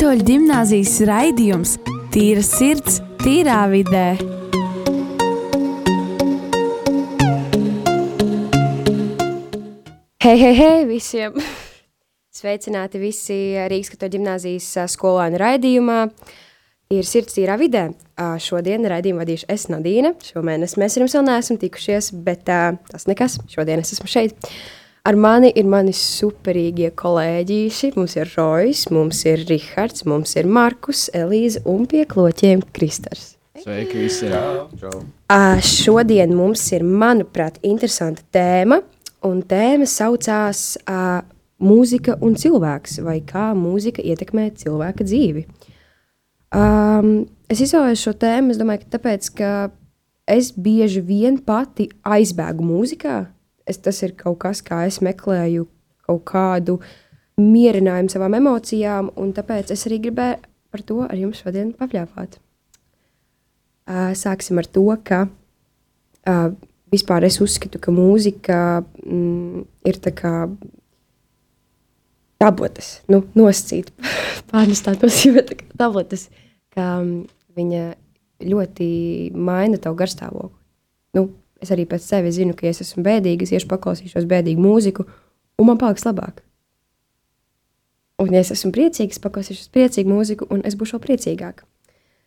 [0.00, 1.74] Katoļu gimnāzijas raidījums
[2.08, 4.14] Tīra sirds, tīrā vidē.
[10.24, 11.36] Hei, hei, hei visiem!
[12.40, 16.00] Sveicināti visi Rīgas katoļu gimnāzijas skolēnu raidījumā.
[16.96, 17.90] Ir sirds tīrā vidē.
[18.40, 20.16] Šodien raidījumu vadīšu es Nadīna.
[20.32, 23.36] Šomēnes mēs ar jums vēl neesam tikušies, bet tas nekas.
[23.52, 24.48] Šodien es esmu šeit.
[25.00, 27.94] Ar mani ir mani superīgie kolēģīši.
[27.96, 33.38] Mums ir Rojas, mums ir Rihards, mums ir Markus, Elīze un pie kloķiem Kristers.
[33.60, 34.28] Sveiki, visi!
[34.28, 38.82] Uh, šodien mums ir, manuprāt, interesanta tēma,
[39.24, 41.20] un tēma saucās uh,
[41.60, 45.42] Mūzika un cilvēks, vai kā mūzika ietekmē cilvēka dzīvi.
[46.56, 49.50] Um, es izvēlējos šo tēmu, es domāju, ka tāpēc, ka
[50.24, 53.18] es bieži vien pati aizbēgu mūzikā.
[53.70, 55.66] Es, tas ir kaut kas, kā es meklēju
[56.08, 56.78] kaut kādu
[57.40, 60.40] mierinājumu savām emocijām, un tāpēc es arī gribēju
[60.70, 62.38] par to ar jums šodien papļāpāt.
[63.90, 66.50] Uh, sāksim ar to, ka uh,
[66.92, 68.58] vispār es uzskatu, ka mūzika
[69.02, 70.34] mm, ir tā kā
[72.40, 73.90] tabotas, nu, noscīt,
[74.52, 76.28] pārnestāt nozīmē tā kā tabotas,
[76.74, 77.12] ka um,
[77.58, 77.90] viņa
[78.46, 78.88] ļoti
[79.36, 80.56] maina tavu garstāvokli.
[81.18, 81.26] Nu,
[81.62, 85.06] es arī pēc sevis zinu, ka ja es esmu bēdīga, es iešu paklausīšos bēdīgu mūziku,
[85.60, 86.42] un man paliks labāk.
[88.20, 91.62] Un, ja es esmu priecīgs, paklausīšos priecīgu mūziku, un es būšu vēl priecīgāk.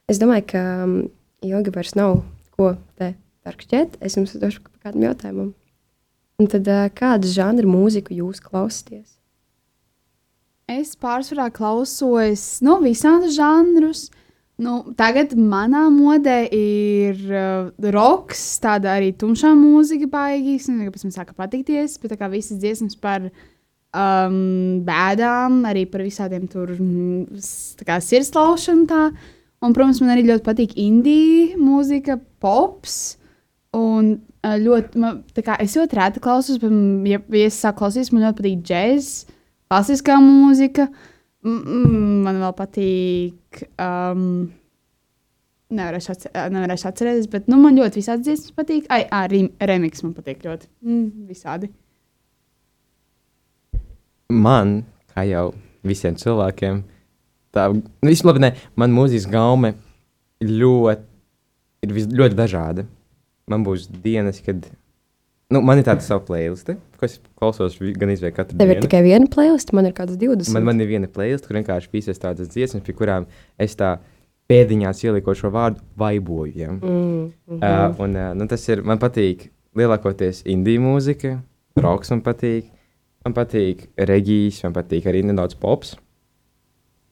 [0.09, 0.95] Es domāju, ka um,
[1.45, 2.23] ilgi vairs nav
[2.57, 3.13] ko te
[3.45, 3.99] tarkšķēt.
[4.01, 5.51] Es jums došu kādam jautājumam.
[6.41, 9.19] Un tad, uh, kādu žanru mūziku jūs klausāties?
[10.71, 14.07] Es pārsvarā klausos no visām žanrus.
[14.61, 20.67] Nu, tagad manā modē ir uh, roks, tāda arī tumšā mūzika, baigīs.
[20.69, 26.03] Nezinu, kāpēc man sāka patikties, bet tā kā visas dziesmas par um, bēdām, arī par
[26.05, 27.39] visādiem tur mm,
[27.87, 28.85] kā sirdslaušanu.
[28.91, 29.07] Tā.
[29.63, 32.99] Un, protams, man arī ļoti patīk indija mūzika, pops.
[33.73, 37.81] Un uh, ļoti, man, kā es ļoti reti klausos, bet, mm, ja, ja es sāku
[37.81, 39.41] klausīties, man ļoti patīk džēzus
[39.73, 40.85] klasiskā mūzika.
[40.91, 41.09] Mm,
[41.43, 43.63] man vēl patīk.
[43.81, 44.51] Um,
[45.73, 48.87] nevarēšu, atcer, nevarēšu atcerēties, bet nu, man ļoti visādi dziesmas patīk.
[48.93, 50.69] Ai, arī remix man patīk ļoti.
[50.85, 51.69] Mm, visādi.
[54.33, 54.79] Man,
[55.13, 55.47] kā jau
[55.85, 56.83] visiem cilvēkiem,
[57.53, 59.73] tā nu, vispār, ne, man mūzikas gaume
[60.43, 61.05] ļoti,
[61.85, 62.87] ir vis, ļoti dažāda.
[63.51, 64.65] Man būs dienas, kad.
[65.51, 68.87] Nu, man ir tāda sava playlist, ko es klausos gan izvēlēt katru Tev ir dienu.
[68.87, 70.53] tikai viena playlist, man ir kādas 20.
[70.55, 73.27] Man, man ir viena playlist, kur vienkārši visas tādas dziesmas, pie kurām
[73.61, 73.97] es tā
[74.49, 76.53] pēdiņās ieliku šo vārdu vaiboju.
[76.55, 76.71] Ja?
[76.71, 81.35] Mm, mm Uh, un, uh, nu, tas ir, man patīk lielākoties indiju mūzika,
[81.79, 82.67] roks man patīk,
[83.25, 85.95] man patīk reģijas, man patīk arī nedaudz pops.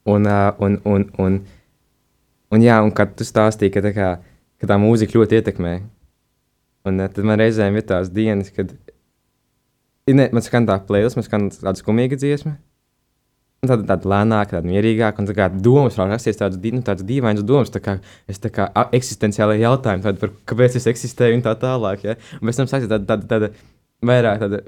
[0.09, 1.39] Un, uh, un, un, un,
[2.51, 4.11] un, jā, un kad tu stāstīji, ka tā, kā,
[4.61, 5.75] ka tā mūzika ļoti ietekmē,
[6.87, 8.73] un tad man reizēm ir tās dienas, kad
[10.09, 12.57] ne, man skan tā playlist, man skan tāda skumīga dziesma.
[13.61, 17.45] Un Tāda, tāda lēnāka, tāda mierīgāka, un tā kā domas rasties tādas, nu, tādas dīvainas
[17.45, 21.43] domas, tā kā es tā kā a- eksistenciālai jautājumi, tādi par kāpēc es eksistēju un
[21.45, 22.07] tā tālāk.
[22.07, 22.15] Ja?
[22.39, 23.51] Un pēc tam sāksies tāda, tāda, tāda
[24.09, 24.63] vairāk tāda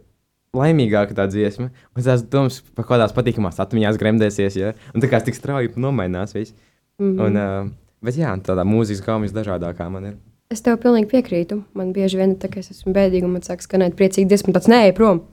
[0.54, 4.76] laimīgāka tā dziesma, un tās domas par kādās patīkamās atmiņās gremdēsies, ja?
[4.94, 6.54] un tā kā tik strauji nomainās viss.
[7.00, 7.18] -hmm.
[7.26, 7.72] Un, uh,
[8.04, 10.16] bet jā, tādā mūzikas gaumē visdažādākā man ir.
[10.54, 11.64] Es tev pilnīgi piekrītu.
[11.78, 14.52] Man bieži vien tā, ka es esmu bēdīga un man sāk skanēt priecīgi dziesma.
[14.52, 15.24] un Tāds nē, prom.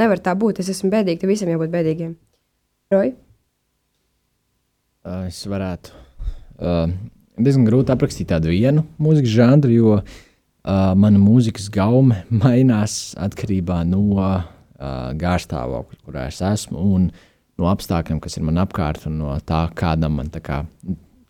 [0.00, 0.62] Nevar tā būt.
[0.62, 1.20] Es esmu bēdīga.
[1.20, 2.14] Tev visiem jābūt bēdīgiem.
[5.02, 5.92] Uh, es varētu
[6.62, 6.86] uh,
[7.42, 10.04] diezgan grūti aprakstīt tādu vienu mūzikas žanru, jo uh,
[10.94, 14.44] mana mūzikas gaume mainās atkarībā no uh,
[15.18, 17.08] gārstāvokļa, kurā es esmu, un
[17.58, 20.62] no apstākļiem, kas ir man apkārt, un no tā, kādam man tā kā.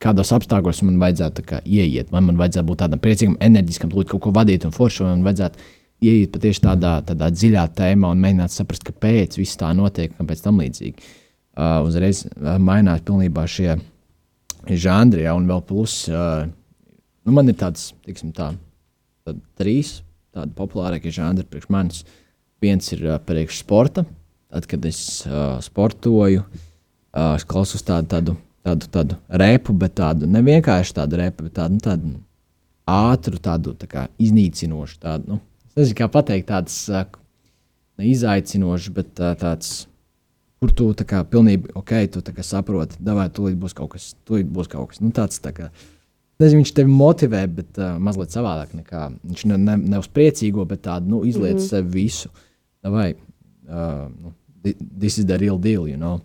[0.03, 4.11] Kādos apstākļos man vajadzētu tā kā, ieiet, vai man vajadzētu būt tādam priecīgam, enerģiskam, lūdzu,
[4.15, 5.67] kaut ko vadīt un foršu, vai man vajadzētu
[6.03, 10.43] ieiet patiešām tādā, tādā dziļā tēmā un mēģināt saprast, kāpēc viss tā notiek, un kāpēc
[10.43, 11.13] tam līdzīgi.
[11.53, 13.77] Uh, uzreiz uh, mainās pilnībā šie
[14.67, 16.49] žanri, ja, un vēl plus, uh,
[17.23, 18.53] nu, man ir tāds, tiksim, tā,
[19.27, 20.01] tad trīs
[20.33, 22.03] tādi populārākie žanri priekš manis.
[22.63, 24.07] Viens ir uh, priekš sporta,
[24.53, 28.37] tad, kad es uh, sportoju, uh, es klausos tādu, tādu,
[28.67, 32.13] tādu, tādu repu, bet tādu ne vienkārši tādu repu, bet tādu, nu, tādu
[32.93, 35.41] ātru, tādu tā kā iznīcinošu, tādu, nu,
[35.73, 39.87] es nezinu, kā pateikt, tāds ne izaicinošs, bet uh, tāds
[40.63, 44.13] kur tu tā kā pilnībā ok, tu tā kā saproti, vai tūlīt būs kaut kas,
[44.29, 45.01] tūlīt būs kaut kas.
[45.03, 45.73] Nu, tāds, tā kā,
[46.39, 50.63] nezinu, viņš tevi motivē, bet uh, mazliet savādāk nekā viņš ne, ne, ne uz priecīgo,
[50.71, 51.69] bet tādu nu, izliet mm -hmm.
[51.69, 52.31] sev visu.
[52.83, 54.33] Vai uh, nu,
[54.63, 56.21] thi- this is the real deal, you know.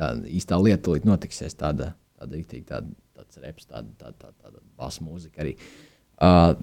[0.00, 1.56] Tāda īstā lieta tūlīt notiksies.
[1.60, 5.56] Tāda, tāda rīktīgi, tāda, tāds reps, tāda, tāda, tāda, tāda basa mūzika arī.
[6.20, 6.54] Uh,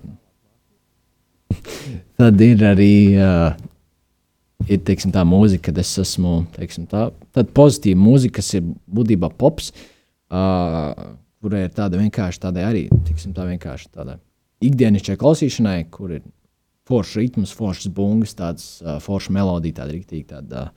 [2.19, 3.51] tad ir arī uh,
[4.65, 7.07] ir, teiksim, tā mūzika, kad es esmu teiksim, tā,
[7.55, 9.71] pozitīva mūzika, kas ir būtībā pops,
[10.33, 10.91] uh,
[11.43, 14.17] kurai ir tāda vienkārši tāda arī teiksim, tā vienkārši tāda
[14.65, 16.25] ikdienišķai klausīšanai, kur ir
[16.87, 20.69] foršs ritms, foršs bungas, tāds uh, foršs melodija, tāda rīktīgi tāda.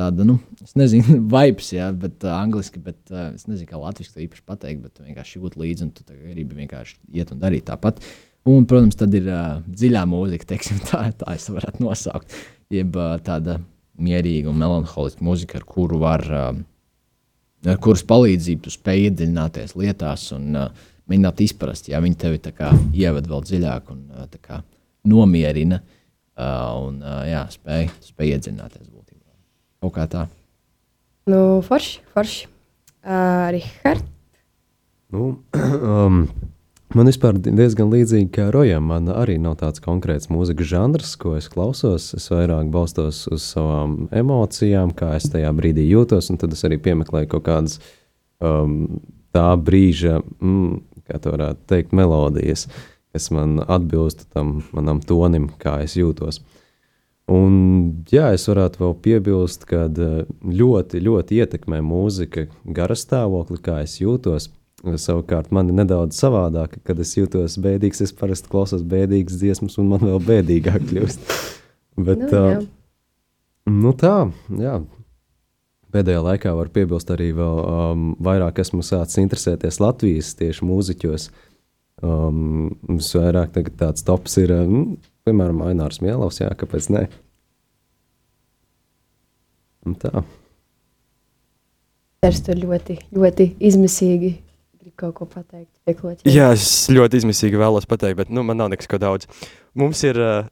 [0.00, 4.14] Tāda, nu, es nezinu, vibes, jā, bet uh, angliski, bet uh, es nezinu, kā latviešu
[4.14, 8.00] to īpaši pateikt, bet vienkārši jūt līdzi un tu gribi vienkārši iet un darīt tāpat.
[8.48, 12.38] Un, protams, tad ir uh, dziļā mūzika, teiksim, tā, tā es varētu nosaukt.
[12.72, 13.58] Jeb uh, tāda
[14.00, 20.30] mierīga un melanholiska mūzika, ar kuru var, uh, ar kuras palīdzību tu spēj iedziļināties lietās
[20.36, 24.62] un uh, mēģināt izprast, ja viņi tevi kā, ieved vēl dziļāk un uh, kā,
[25.10, 28.88] nomierina uh, un uh, jā, spēj, spēj iedziļināties.
[29.80, 30.26] Kaut kā tā.
[31.30, 32.48] Nu, forši, forši.
[33.00, 34.04] Uh, Rihard.
[35.08, 35.38] Nu,
[36.04, 36.26] um,
[36.92, 38.90] man vispār diezgan līdzīgi kā Rojam.
[38.90, 42.10] Man arī nav tāds konkrēts mūzikas žanrs, ko es klausos.
[42.18, 46.76] Es vairāk balstos uz savām emocijām, kā es tajā brīdī jūtos, un tad es arī
[46.84, 47.80] piemeklēju kaut kādas
[48.44, 49.00] um,
[49.32, 52.68] tā brīža, mm, kā tā varētu teikt, melodijas,
[53.14, 56.42] kas man atbilst tam manam tonim, kā es jūtos.
[57.30, 57.52] Un,
[58.10, 64.50] jā, es varētu vēl piebilst, ka eh, ļoti, ļoti ietekmē mūzika garastāvokli, kā es jūtos.
[64.80, 68.00] Savukārt, man ir nedaudz savādāk, kad es jūtos bēdīgs.
[68.06, 71.34] Es parasti klausos bēdīgas dziesmas, un man vēl bēdīgāk kļūst.
[72.06, 72.62] Bet, nu, jā.
[72.62, 74.14] Uh, nu tā,
[74.56, 74.78] jā.
[75.92, 81.28] Pēdējā laikā var piebilst arī vēl um, vairāk esmu sācis interesēties Latvijas tieši mūziķos.
[82.00, 84.84] Um, vairāk tāds tops ir um,
[85.28, 87.06] Piemēram, Ainārs Mielovs, jā, kāpēc ne?
[89.86, 90.22] Un tā.
[92.20, 94.34] Tas tur ļoti, ļoti izmisīgi
[94.80, 95.70] grib kaut ko pateikt.
[95.88, 96.32] Pieklot, jā.
[96.32, 99.28] jā, es ļoti izmisīgi vēlos pateikt, bet nu, man nav nekas ko daudz.
[99.78, 100.48] Mums ir uh,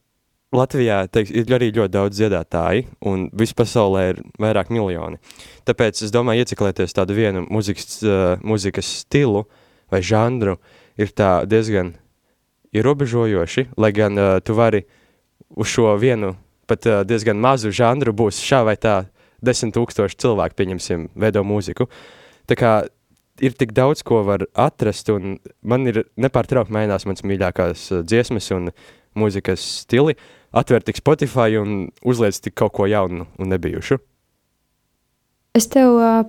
[0.56, 5.20] Latvijā teiks, ir arī ļoti daudz dziedātāji, un visā pasaulē ir vairāk miljoni.
[5.68, 9.44] Tāpēc es domāju, ieciklēties tādu vienu muzikas, uh, muzikas stilu
[9.92, 10.58] vai žanru
[11.00, 11.12] ir
[11.48, 11.94] diezgan
[12.72, 14.84] ierobežojoši, lai gan uh, tu vari
[15.56, 16.34] uz šo vienu
[16.68, 19.08] pat uh, diezgan mazu žanru būs šā vai tā
[19.44, 21.88] desmit tūkstoši cilvēku, pieņemsim, veido mūziku.
[22.50, 22.72] Tā kā
[23.40, 28.50] ir tik daudz, ko var atrast, un man ir nepārtraukti mainās mans mīļākās uh, dziesmas
[28.56, 28.72] un
[29.18, 30.18] mūzikas stili,
[30.52, 34.00] atver tik Spotify un uzliec tik kaut ko jaunu un nebijušu.
[35.56, 36.20] Es tev uh,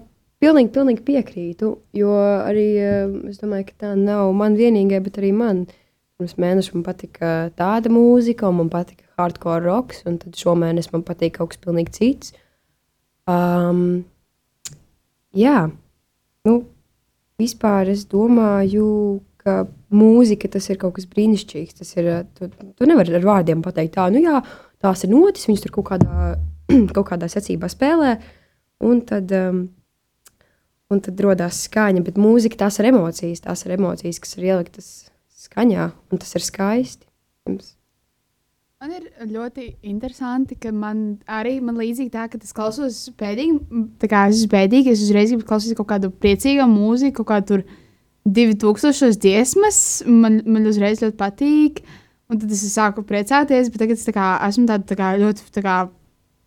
[0.42, 2.16] pilnīgi, pilnīgi piekrītu, jo
[2.48, 5.66] arī uh, es domāju, ka tā nav man vienīgai, bet arī man.
[5.68, 5.86] Uh,
[6.20, 11.06] Pirms mēneša man patika tāda mūzika, un man patika hardcore roks, un tad šomēnes man
[11.08, 12.34] patīk kaut kas pilnīgi cits.
[13.30, 14.02] Um,
[15.32, 15.70] jā,
[16.50, 16.56] nu,
[17.40, 18.90] vispār es domāju,
[19.40, 19.62] ka
[19.96, 21.78] mūzika tas ir kaut kas brīnišķīgs.
[21.80, 24.42] Tas ir, tu, tu nevari ar vārdiem pateikt, tā, nu jā,
[24.84, 26.34] tās ir notis, viņas tur kaut kādā,
[26.98, 28.18] kaut kādā secībā spēlē,
[28.92, 29.64] un tad, um,
[30.92, 34.92] un tad rodās skaņa, bet mūzika tās ir emocijas, tās ir emocijas, kas ir ieliktas
[35.50, 37.06] skaņā, un tas ir skaisti.
[37.50, 37.76] Jums.
[38.80, 43.58] Man ir ļoti interesanti, ka man arī man līdzīgi tā, ka es klausos bēdīgi.
[44.00, 47.58] Tā kā es esmu bēdīgi, es uzreiz gribu klausīties kaut kādu priecīgu mūziku, kaut kādu
[48.24, 49.82] 2000 dziesmas.
[50.08, 51.84] Man, man uzreiz ļoti patīk.
[52.30, 55.64] Un tad es sāku priecāties, bet tagad es kā, esmu tāda, tā kā, ļoti tā
[55.66, 55.78] kā,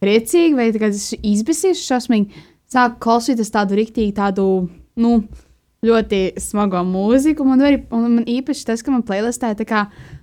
[0.03, 2.45] priecīga, vai tā esmu izbēsījusi šausmīgi.
[2.73, 4.47] Sāku klausīties tādu rīktīgu, tādu,
[4.97, 5.17] nu,
[5.83, 7.43] ļoti smago mūziku.
[7.43, 9.81] Man, arī, man īpaši tas, ka man playlistē tā kā,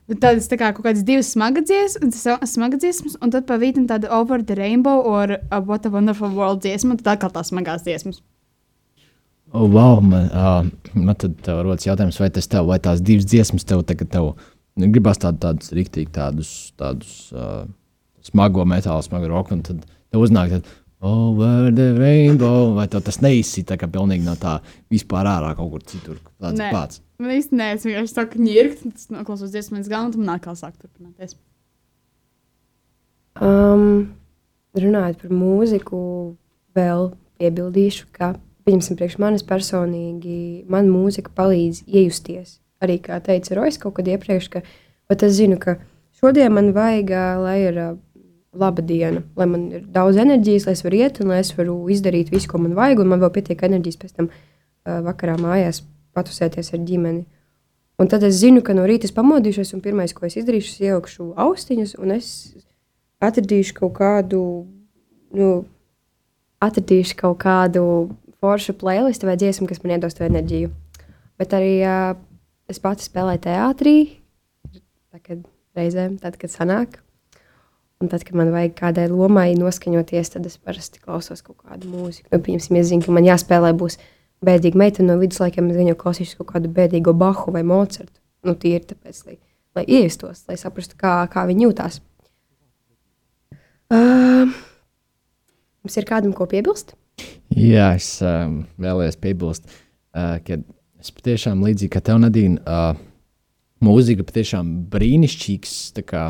[0.07, 4.55] tādas tā kā kaut kādas divas smagas dziesmas, un tad pa vītam tāda Over the
[4.55, 8.21] Rainbow or a What a Wonderful World dziesma, un tad atkal tās smagās dziesmas.
[9.51, 13.67] Oh, wow, man, uh, man tad rodas jautājums, vai tas tev, vai tās divas dziesmas
[13.67, 14.31] tev tagad tev
[14.79, 17.65] nu, gribas tādu, tādus rīktīgi tādus, tādus uh,
[18.23, 23.77] smago metālu, smago roku, un tad tev uznāk, tad, Over the rainbow, vai tas neizsita
[23.79, 24.57] kā pilnīgi no tā
[24.91, 26.17] vispār ārā kaut kur citur?
[26.35, 26.71] Tāds nē.
[26.75, 26.99] pats.
[27.23, 30.75] Man īsti nē, es vienkārši saku, ņirkt, tas noklausos dziesmas galā, un tam nākā sāk
[30.75, 31.37] turpināties.
[33.39, 34.11] Um,
[34.75, 36.01] runājot par mūziku,
[36.75, 38.33] vēl piebildīšu, ka,
[38.67, 42.57] pieņemsim, priekš manis personīgi, man mūzika palīdz iejusties.
[42.83, 44.63] Arī, kā teica Rojas kaut kad iepriekš, ka
[45.07, 45.77] pat es zinu, ka
[46.19, 47.79] šodien man vajag, lai ir
[48.53, 51.75] laba diena, lai man ir daudz enerģijas, lai es varu iet un lai es varu
[51.93, 55.83] izdarīt visu, ko man vajag, un man vēl pietiek enerģijas pēc tam uh, vakarā mājās
[56.17, 57.25] patusēties ar ģimeni.
[57.99, 60.81] Un tad es zinu, ka no rīta es pamodīšos, un pirmais, ko es izdarīšu, es
[60.87, 62.29] ielikšu austiņas, un es
[63.21, 64.41] atradīšu kaut kādu,
[65.35, 65.49] nu,
[66.63, 67.83] atradīšu kaut kādu
[68.39, 70.71] forša playlist vai dziesma, kas man iedos to enerģiju.
[71.39, 72.15] Bet arī uh,
[72.71, 73.95] es pati spēlēju teātrī,
[75.19, 75.43] kad
[75.77, 77.01] reizēm, tad, kad sanāk.
[77.99, 82.29] Un tad, kad man vajag kādai lomai noskaņoties, tad es parasti klausos kaut kādu mūziku.
[82.31, 83.97] Nu, piemēram, es zinu, ka man jāspēlē būs
[84.47, 88.15] bēdīga meitene no viduslaikiem, es viņu klausīšu kaut kādu bēdīgu Bahu vai Mocartu.
[88.47, 89.35] Nu, tīri tāpēc, lai,
[89.75, 91.99] lai iejustos, lai saprastu, kā, kā viņi jūtās.
[93.91, 94.47] Uh,
[95.83, 96.95] mums ir kādam ko piebilst?
[97.51, 100.61] Jā, es um, vēlējos piebilst, uh, ka
[101.03, 103.49] es patiešām līdzīgi kā tev, Nadīna, uh,
[103.83, 106.29] mūzika patiešām brīnišķīgs, kā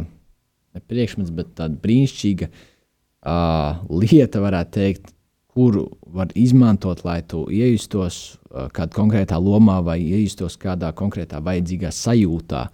[0.79, 5.11] ne priekšmets, bet tāda brīnišķīga uh, lieta, varētu teikt,
[5.49, 11.91] kuru var izmantot, lai tu iejustos uh, kādā konkrētā lomā vai iejustos kādā konkrētā vajadzīgā
[11.95, 12.69] sajūtā.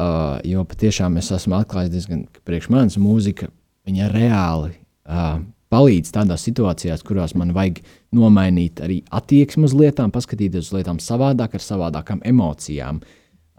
[0.00, 3.50] Uh, jo patiešām es esmu atklājis diezgan, ka priekš manis mūzika,
[3.90, 4.76] reāli
[5.10, 7.80] uh, palīdz tādās situācijās, kurās man vajag
[8.16, 13.00] nomainīt arī attieksmi uz lietām, paskatīties uz lietām savādāk, ar savādākām emocijām.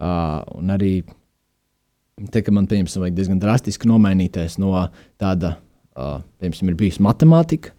[0.02, 1.02] Uh, un arī
[2.32, 4.74] te, man piemēram, vajag diezgan drastiski nomainīties no
[5.20, 5.56] tāda,
[5.96, 7.72] uh, piemēram, ir bijusi matemātika.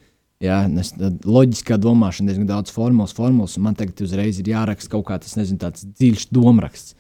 [0.43, 0.91] Jā, es,
[1.23, 5.37] loģiskā domāšana, diezgan daudz formulas, formulas, un man tagad uzreiz ir jāraksta kaut kāds,
[6.01, 6.97] dziļš domāraksts.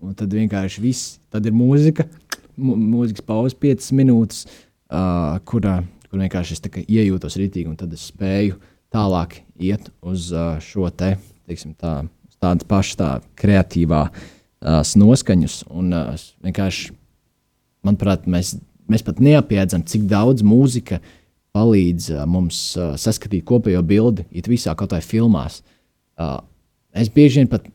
[0.00, 2.06] Un tad vienkārši viss, tad ir mūzika,
[2.56, 4.46] mūzikas pauze, 5 minūtes,
[4.88, 8.56] uh, kurā kur vienkārši es iejūtos rītīgi, un tad es spēju
[8.90, 11.12] tālāk iet uz uh, šo te,
[11.46, 12.00] teiksim, tā,
[12.42, 14.24] tādas pašas tā, kreatīvā uh,
[14.62, 15.62] noskaņas.
[15.70, 16.12] Un uh,
[16.44, 16.92] vienkārši,
[17.86, 18.56] manuprāt, mēs,
[18.90, 21.00] mēs pat neapiedzam, cik daudz mūzika
[21.56, 25.62] palīdz uh, mums uh, saskatīt kopējo bildi, it visā kaut kādā filmās.
[26.20, 26.38] Uh,
[26.92, 27.68] es bieži vien pat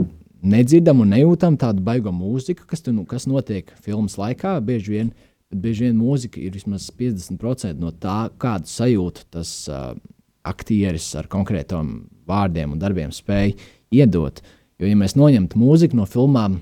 [0.45, 4.59] nedzirdam un nejūtam tādu baigo mūziku, kas, tu, nu, kas notiek filmas laikā.
[4.63, 9.93] Bieži vien uh, bieži vien mūzika ir vismaz 50% no tā, kādu sajūtu tas uh,
[10.45, 11.95] aktieris ar konkrētiem
[12.27, 13.55] vārdiem un darbiem spēj
[13.95, 14.41] iedot.
[14.79, 16.59] Jo, ja mēs noņemtu mūziku no filmām,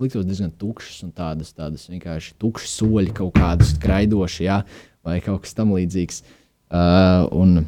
[0.00, 4.62] liktos diezgan tukšs un tādas, tādas vienkārši tukšas soļi, kaut kādas skraidošas, ja,
[5.04, 6.22] vai kaut kas tamlīdzīgs.
[6.72, 7.66] Uh, un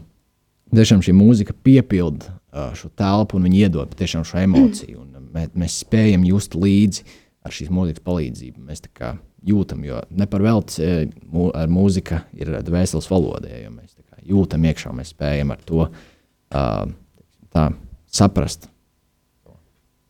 [0.72, 5.04] tiešām šī mūzika piepilda uh, šo telpu un viņi iedod tiešām šo emociju.
[5.04, 7.04] Un mēs, mēs spējam just līdzi
[7.44, 8.64] ar šīs mūzikas palīdzību.
[8.64, 9.14] Mēs tā kā
[9.44, 10.92] jūtam, jo ne par velti e,
[11.52, 13.50] ar mūziku ir dvēseles valoda.
[13.52, 13.92] Ja mēs
[14.24, 16.86] jūtam iekšā, mēs spējam ar to uh,
[17.52, 17.66] tā,
[18.08, 18.70] saprast.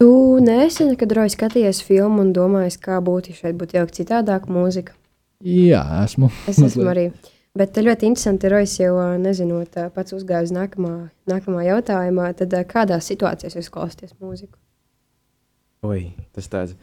[0.03, 0.11] Tu
[0.43, 4.97] nesen, kad roji skatījies filmu un domāji, kā būtu, ja šeit būtu jau citādāk mūzika?
[5.45, 6.31] Jā, esmu.
[6.51, 7.09] Es esmu arī.
[7.55, 10.95] Bet ļoti interesanti, Rojas jau nezinot, pats uzgāja uz nākamā,
[11.31, 12.33] nākamā jautājumā.
[12.35, 14.59] Tad kādā situācijā jūs klausāties mūziku?
[15.87, 16.75] Oi, tas tāds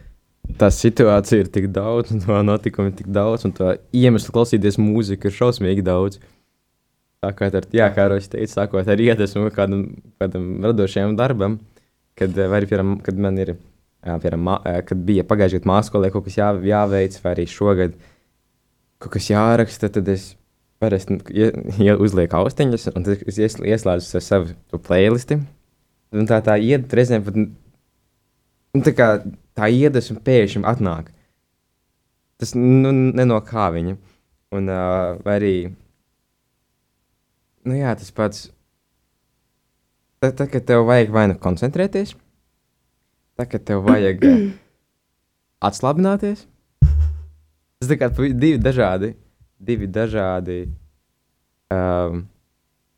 [0.59, 4.79] tā situācija ir tik daudz, un tā notikuma ir tik daudz, un tā iemeslu klausīties
[4.81, 6.21] mūziku ir šausmīgi daudz.
[7.21, 9.83] Tā kā ar, jā, kā Rojas teica, sākot ar iedvesmu kādam,
[10.21, 11.59] kādam radošajam darbam,
[12.21, 13.55] kad, eh, vai, piemēram, kad man ir,
[14.05, 14.51] piemēram,
[14.87, 17.97] kad bija pagājušajā gadā mākskolē kaut kas jā, jāveic, vai arī šogad
[19.01, 20.31] kaut kas jāraksta, tad es
[20.81, 25.39] parasti ja, uzlieku austiņas, un es ieslēdzu savu playlisti.
[26.11, 29.07] Un tā tā iet, reizēm pat nu, tā kā
[29.57, 31.11] tā iedvesma pēkšņi atnāk.
[32.41, 33.95] Tas nu, ne no kā viņa.
[34.51, 35.53] Un, uh, vai arī
[37.63, 38.49] nu, jā, tas pats.
[40.21, 42.13] Tad, tad, kad tev vajag vai nu koncentrēties,
[43.39, 44.21] tad, kad tev vajag
[45.67, 46.43] atslābināties,
[47.81, 49.15] tas ir divi dažādi,
[49.57, 50.59] divi dažādi
[51.73, 52.27] um,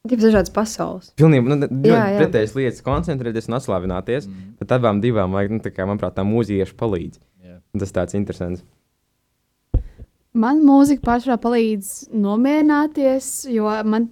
[0.04, 1.12] Divas dažādas pasaules.
[1.16, 4.26] Pilnīgi nu, ļoti pretējas lietas, koncentrēties un atslābināties.
[4.28, 4.50] Mm.
[4.60, 7.22] Bet abām divām, vajag, nu, kā, manuprāt, tā mūzika palīdz.
[7.40, 7.62] Yeah.
[7.80, 8.66] Tas tāds interesants.
[10.34, 14.10] Man mūzika pārsvarā palīdz nomierināties, jo man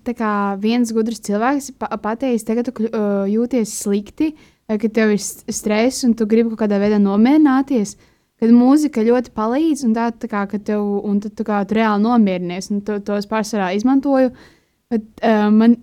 [0.62, 4.36] viens gudrs cilvēks pateicis, tagad tu uh, jūties slikti,
[4.70, 7.98] vai ka tev ir stress un tu gribi kaut kādā veidā nomierināties.
[8.42, 12.06] Kad mūzika ļoti palīdz, un tā, tā kā, tev, un tu, tā kā, tu reāli
[12.06, 14.30] nomierinies, un to, to es pārsvarā izmantoju.
[14.30, 14.50] Uh,
[14.92, 15.78] Bet uh, man,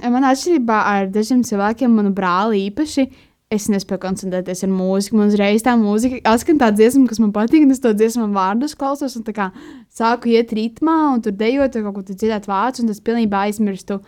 [0.00, 3.04] man atšķirībā ar dažiem cilvēkiem, manu brāli īpaši,
[3.52, 5.18] es nespēju koncentrēties ar mūziku.
[5.18, 8.76] Man uzreiz tā mūzika atskan tā dziesma, kas man patīk, un es to dziesmu vārdus
[8.78, 9.50] klausos, un kā
[9.92, 14.00] sāku iet ritmā, un tur dejot, kaut ko dzirdēt vārdus, un tas pilnībā aizmirstu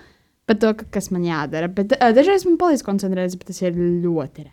[0.47, 1.71] par to, kas man jādara.
[1.73, 4.53] Bet dažreiz man palīdz koncentrēties, bet tas ir ļoti reti.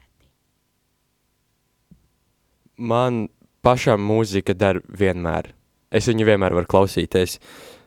[2.84, 3.28] Man
[3.64, 5.54] pašam mūzika der vienmēr.
[5.94, 7.38] Es viņu vienmēr varu klausīties.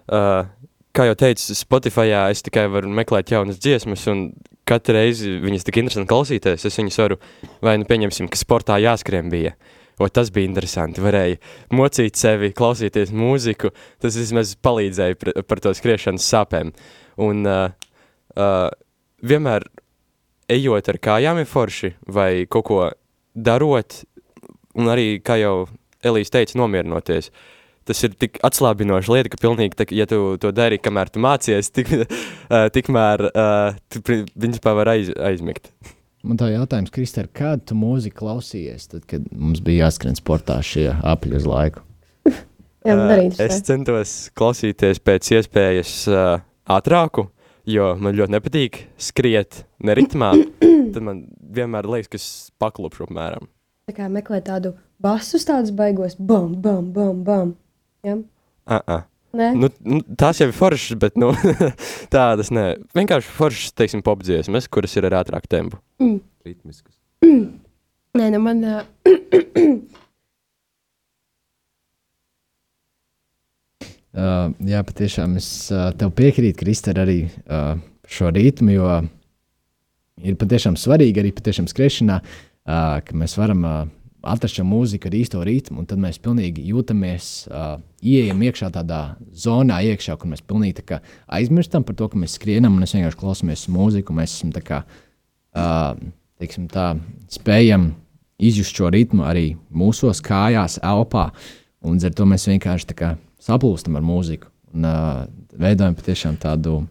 [0.06, 0.46] Uh,
[0.96, 4.28] kā jau teicu, Spotify es tikai varu meklēt jaunas dziesmas, un
[4.68, 6.66] katru reizi viņas tik interesanti klausīties.
[6.66, 7.18] Es viņus varu,
[7.64, 9.54] vai nu pieņemsim, ka sportā jāskrien bija.
[9.96, 11.00] O, tas bija interesanti.
[11.00, 11.38] Varēja
[11.72, 13.70] mocīt sevi, klausīties mūziku.
[14.02, 16.74] Tas vismaz palīdzēja par, par to skriešanas sāpēm.
[17.24, 17.72] Un, uh,
[18.36, 18.68] uh,
[19.24, 19.64] vienmēr
[20.52, 22.82] ejot ar kājām ir forši, vai kaut ko
[23.32, 24.02] darot,
[24.76, 25.64] un arī, kā jau
[26.06, 27.30] Elīze teica, nomierinoties.
[27.86, 31.68] Tas ir tik atslābinoša lieta, ka pilnīgi, tā, ja tu to dari, kamēr tu mācies,
[31.70, 35.70] tik, uh, tikmēr uh, tu, pri- principā var aiz, aizmigt.
[36.26, 40.88] Man tā jautājums, Kristēr, kādu tu mūziku klausījies, tad, kad mums bija jāskrien sportā šie
[41.06, 41.84] apļi uz laiku?
[42.86, 46.40] Jā, man arī Uh, es centos klausīties pēc iespējas uh,
[46.70, 47.28] ātrāku,
[47.66, 50.32] jo man ļoti nepatīk skriet ne ritmā.
[50.94, 51.24] Tad man
[51.54, 52.26] vienmēr liekas, ka es
[52.62, 53.46] paklupšu apmēram.
[53.90, 57.54] Tā kā meklē tādu basus, tādus baigos, bam, bam, bam, bam.
[58.06, 58.16] Ja?
[58.16, 59.04] Uh -uh.
[59.36, 61.32] Nē, Nu, nu, tās jau ir foršas, bet nu,
[62.14, 62.76] tādas ne.
[62.96, 65.80] Vienkārši foršas, teiksim, popdziesmas, kuras ir ar ātrāku tempu.
[66.46, 66.94] Ritmiskas.
[68.16, 68.64] Nē nu man.
[68.64, 68.84] ā,
[74.16, 77.74] Uh, jā, patiešām es uh, tev piekrītu, Kristēr, arī uh,
[78.08, 78.92] šo ritmu, jo
[80.24, 83.82] ir patiešām svarīgi arī patiešām skriešanā, uh, ka mēs varam uh,
[84.26, 89.00] atrast šo mūziku ar īsto ritmu, un tad mēs pilnīgi jūtamies, uh, ieejam iekšā tādā
[89.32, 91.00] zonā, iekšā, kur mēs pilnīgi
[91.38, 94.82] aizmirstam par to, ka mēs skrienam, un mēs vienkārši klausāmies mūziku, mēs esam tā kā,
[95.56, 95.94] uh,
[96.42, 96.94] teiksim tā,
[97.32, 97.92] spējam
[98.36, 101.30] izjust šo ritmu arī mūsos, kājās, elpā,
[101.86, 103.14] un ar to mēs vienkārši kā
[103.46, 105.24] saplūstam ar mūziku un uh,
[105.56, 106.82] veidojam patiešām tādu,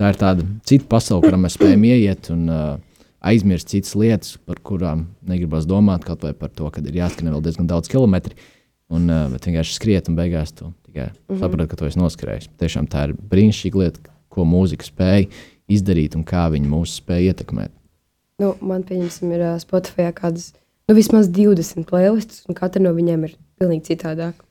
[0.00, 2.68] tā ir tāda cita pasaule, kurā mēs spējam ieiet un uh,
[3.28, 7.44] aizmirst citas lietas, par kurām negribas domāt, kaut vai par to, ka ir jāskrien vēl
[7.44, 8.36] diezgan daudz kilometru.
[8.88, 11.40] Un uh, bet vienkārši skriet, un beigās tu tikai mm -hmm.
[11.40, 12.48] saproti, ka tu esi noskrējis.
[12.58, 15.28] Tiešām tā ir brīnišķīga lieta, ko mūzika spēja
[15.68, 17.70] izdarīt un kā viņa mūs spēja ietekmēt.
[18.38, 20.52] nu, man, pieņemsim, ir ā, Spotify kādas,
[20.88, 24.44] nu, vismaz 20 playlists, un katra no viņiem ir pilnīgi citādāka.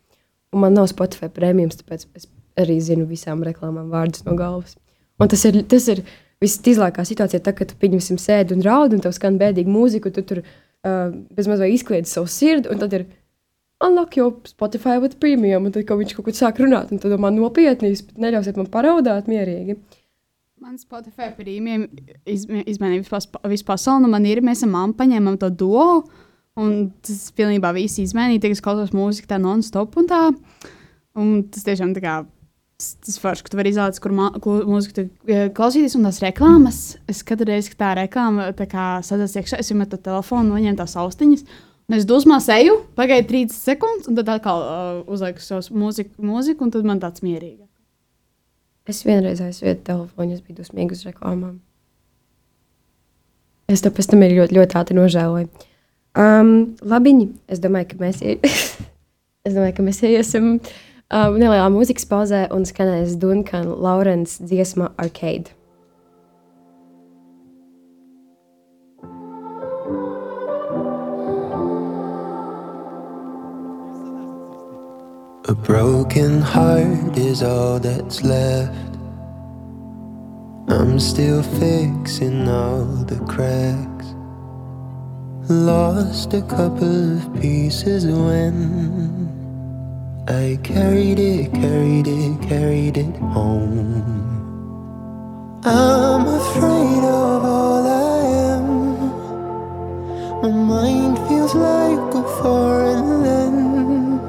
[0.54, 2.28] Un man nav Spotify prēmijas, tāpēc es
[2.60, 4.76] arī zinu visām reklāmām vārdus no galvas.
[5.20, 6.04] Un tas ir, tas ir
[6.44, 10.22] visizlākā situācija, tad, kad tu pieņemsim sēdi un raud, un tev skan bēdīga mūzika, tu
[10.28, 13.08] tur uh, bezmaz vai izkliedzi savu sirdi, un tad ir
[13.84, 17.14] unlock your Spotify with premium, un tad, kad viņš kaut ko sāk runāt, un tad
[17.22, 19.78] man nopietni, jūs neļausiet man paraudāt mierīgi.
[20.62, 21.84] Man Spotify prīmiem
[22.26, 24.02] izma- izmainīja visu, pas- visu pasauli.
[24.02, 26.04] Nu, man ir, mēs ar mammu paņēmām to duo.
[26.58, 28.42] Un tas pilnībā viss izmainīja.
[28.42, 30.22] Tagad es klausos mūziku tā non-stop un tā.
[31.16, 32.16] Un tas tiešām tā kā.
[32.78, 36.82] Tas, forši, ka tu vari izvēlēties, kur mūziku eh, klausīties, un tās reklāmas.
[37.10, 38.52] Es katru reizi, kad tā reklāma
[39.06, 41.48] sadzas iekšā, es to telefonu noņēmu tās austiņas.
[41.98, 46.74] Es dusmās eju, pagaidu 30 sekundes, un tad atkal uh, uzlieku savu mūziku, mūziku, un
[46.76, 47.64] tad man tāds mierīgs.
[48.88, 51.58] Es vienreiz aizvietu telefonu, es biju dusmīga uz reklāmām.
[53.74, 55.50] Es to pēc tam ļoti, ļoti ātri nožēloju.
[56.18, 56.54] Um,
[56.86, 58.38] labiņi, es domāju, ka mēs, ie...
[59.48, 60.60] es domāju, ka mēs iesim
[61.12, 65.54] um, nelielā mūzikas pauzē un skanēs Dunkana Laurens dziesma Arcade.
[75.48, 78.98] A broken heart is all that's left.
[80.68, 84.08] I'm still fixing all the cracks.
[85.50, 89.37] Lost a couple of pieces when
[90.30, 94.04] I carried it, carried it, carried it home.
[95.64, 98.20] I'm afraid of all I
[98.52, 98.68] am.
[100.42, 104.22] My mind feels like a foreign land.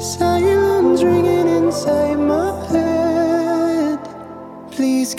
[0.00, 3.98] Silence ringing inside my head.
[4.70, 5.12] Please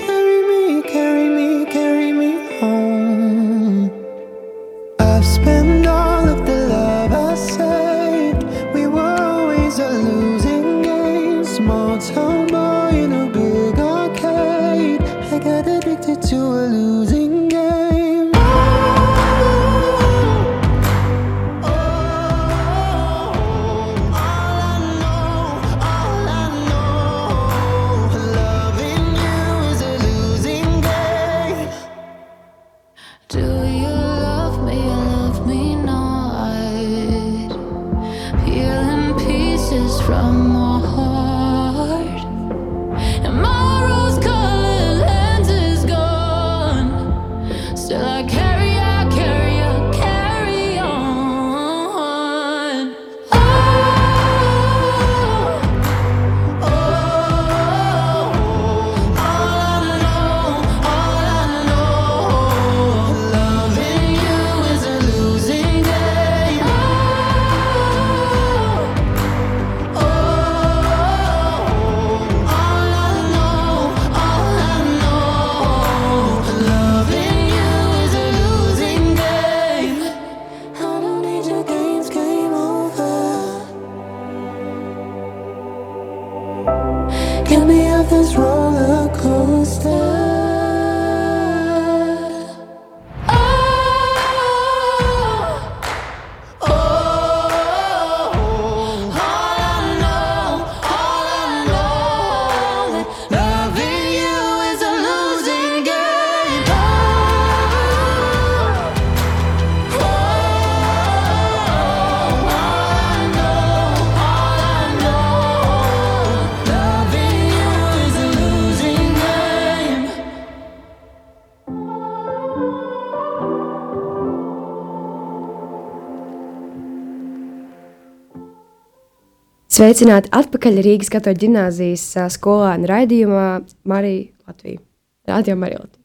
[129.80, 133.44] Sveicināti atpakaļ Rīgas katoļu ģimnāzijas ā, skolānu raidījumā
[133.88, 134.82] Marija Latvija.
[135.30, 136.04] Radio Marija Latvija.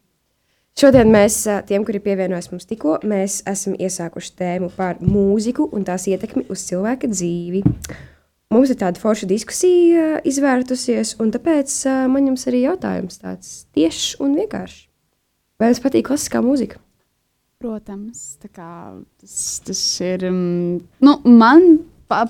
[0.79, 6.07] Šodien mēs, tiem, kuri pievienojas mums tikko, mēs esam iesākuši tēmu par mūziku un tās
[6.07, 7.65] ietekmi uz cilvēka dzīvi.
[8.55, 11.75] Mums ir tāda forša diskusija izvērtusies, un tāpēc
[12.13, 14.85] man jums arī jautājums tāds tiešs un vienkāršs.
[15.59, 16.79] Vai jums patīk klasiskā mūzika?
[17.59, 18.23] Protams,
[18.55, 18.71] kā
[19.19, 19.35] tas,
[19.67, 20.29] tas ir.
[20.31, 21.73] Um, nu, man
[22.09, 22.25] pa,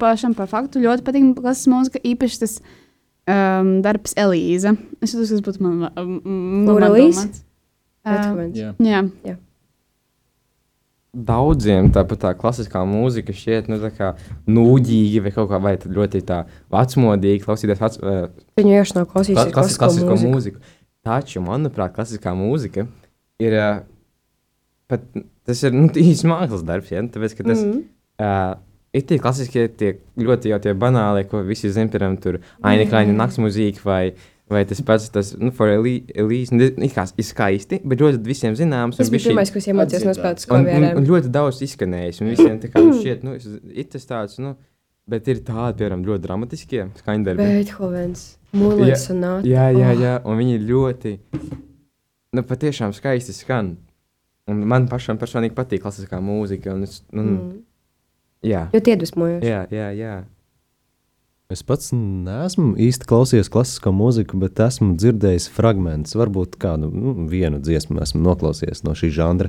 [0.00, 4.74] pašam par faktu ļoti patīk klasiskā mūzika, īpaši tas um, darbs Elīza.
[5.04, 6.16] Es domāju, tas būtu man, um.
[8.08, 8.56] Beethovens.
[8.56, 9.02] Jā.
[9.24, 9.36] Jā,
[11.18, 14.10] Daudziem tāpat tā klasiskā mūzika šķiet nu, tā kā
[14.46, 18.26] nūģīga vai kaut kā vai ļoti tā vecmodīga klausīties vec, uh,
[18.60, 20.34] Viņu jau nav klausījusies klas, klasisko, mūziku.
[20.34, 20.60] mūziku.
[21.08, 22.84] Taču, manuprāt, klasiskā mūzika
[23.40, 23.80] ir uh,
[24.92, 25.08] pat,
[25.48, 26.92] tas ir nu, īsts mākslas darbs.
[26.92, 27.02] Ja?
[27.02, 27.80] Tāpēc, ka tas Mhm.
[28.20, 28.52] uh,
[28.96, 33.38] ir tie klasiskie, tie ļoti jau tie banālie, ko visi zina, piemēram, tur ainikaini nakts
[33.42, 34.02] mūzika vai,
[34.48, 38.56] vai tas pats, tas, nu, for Elīze, nu, it kā ir skaisti, bet ļoti visiem
[38.56, 38.96] zināms.
[38.96, 41.04] Tas un bija pirmais, ko es iemācījos no spēles Un, un, un skolā.
[41.12, 42.22] ļoti daudz izskanējis.
[42.24, 43.36] Un visiem tā kā nu, šķiet, nu,
[43.74, 44.54] ir tas tāds, nu,
[45.08, 47.44] bet ir tādi, piemēram, ļoti dramatiskie skaņdarbi.
[47.44, 48.24] Beethovens,
[48.56, 49.44] Mūlis un Nāta.
[49.48, 50.00] Jā, jā, Oh.
[50.00, 51.12] jā, un viņi ļoti,
[52.32, 53.74] nu, patiešām skaisti skan.
[54.48, 56.72] Un man pašam personīgi patīk klasiskā mūzika.
[56.72, 57.48] Un es, un, mm.
[58.46, 59.48] Jā, Ļoti iedvesmojoši.
[59.48, 59.88] jā, jā.
[59.98, 60.16] jā.
[61.48, 67.56] Es pats neesmu īsti klausījies klasisko mūziku, bet esmu dzirdējis fragmentus, varbūt kādu nu, vienu
[67.64, 69.48] dziesmu esmu noklausījies no šī žanra.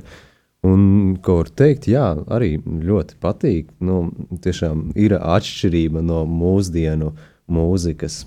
[0.64, 3.68] Un, ko var teikt, jā, arī ļoti patīk.
[3.84, 4.10] Nu,
[4.44, 7.12] tiešām ir atšķirība no mūsdienu
[7.52, 8.22] mūzikas.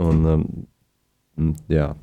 [0.00, 1.94] Un, um, jā,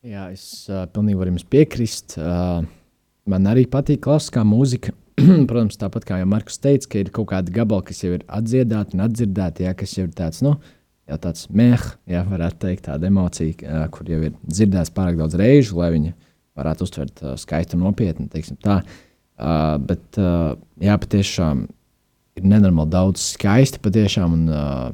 [0.00, 2.14] Jā, es uh, pilnīgi varu jums piekrist.
[2.16, 2.62] Uh,
[3.28, 4.94] man arī patīk klasiskā mūzika.
[5.50, 8.96] Protams, tāpat kā jau Markus teica, ka ir kaut kādi gabali, kas jau ir atdziedāti
[8.96, 10.54] un atdzirdēti, jā, kas jau ir tāds, nu,
[11.10, 15.36] jau tāds mēh, jā, varētu teikt, tāda emocija, uh, kur jau ir dzirdēts pārāk daudz
[15.40, 16.14] reižu, lai viņi
[16.60, 18.80] varētu uztvert uh, skaistu un nopietnu, teiksim tā.
[19.40, 21.66] Uh, bet, uh, jā, patiešām
[22.38, 24.88] ir nenormāli daudz skaisti patiešām un uh,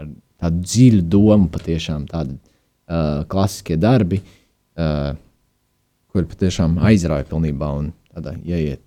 [0.00, 5.12] ar tādu dziļu domu patiešām tādu uh, klasiskie darbi, uh,
[6.10, 8.82] kuri patiešām aizrauja pilnībā un tādā ieiet,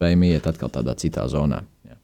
[0.00, 1.60] spējam iet atkal tādā citā zonā.
[1.84, 1.98] Jā.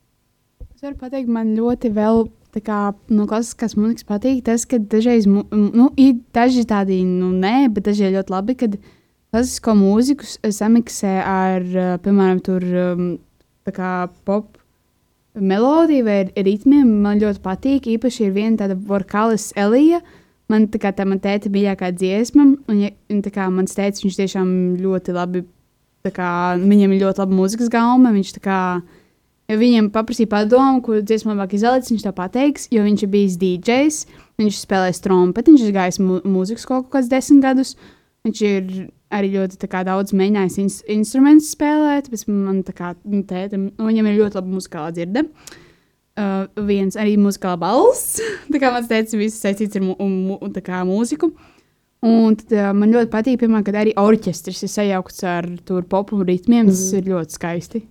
[0.77, 2.27] Es varu pateikt, man ļoti vēl
[2.65, 7.89] kā, no klasiskās mūzikas patīk tas, ka dažreiz nu, ir daži tādi, nu, nē, bet
[7.89, 8.77] daži ir ļoti labi, kad
[9.33, 11.67] klasisko mūziku samiksē ar,
[12.05, 13.11] piemēram, tur, um,
[13.67, 14.55] kā pop
[15.37, 16.89] melodiju vai ritmiem.
[17.03, 17.89] Man ļoti patīk.
[17.97, 20.01] Īpaši ir viena tāda vokālis Elija.
[20.49, 24.05] Man tā kā tā man tēta mīļākā dziesma, un, ja, un tā kā mans tēvs,
[24.05, 25.43] viņš tiešām ļoti labi,
[26.15, 28.61] kā viņam ir ļoti laba mūzikas gauma, viņš kā,
[29.51, 34.01] viņam paprasīja padomu, kur dziesmu labāk izvēlēties, viņš to pateiks, jo viņš ir bijis DJs,
[34.43, 37.77] viņš spēlēs trompeti, viņš ir gājis mu mūzikas kaut kāds desmit gadus,
[38.27, 38.71] viņš ir
[39.15, 44.11] arī ļoti kā, daudz mēģinājis ins instrumentus spēlēt, bet man tā kā tēta, nu, viņam
[44.11, 45.27] ir ļoti laba muzikālā dzirde.
[46.17, 48.23] Uh, viens arī muzikāla balss.
[48.53, 51.29] tā kā man teica, viss saistīts ar mu, mu, kā mūziku.
[52.03, 56.19] Un tad, uh, man ļoti patīk, piemēram, kad arī orķestris ir sajaukts ar tur popu
[56.25, 56.67] ritmiem.
[56.69, 56.99] Tas Mhm.
[56.99, 57.83] ir ļoti skaisti.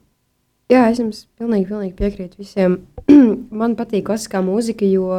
[0.70, 2.80] Jā, es jums pilnīgi, pilnīgi piekrītu visiem.
[3.52, 5.10] Man patīk klasiskā mūzika, jo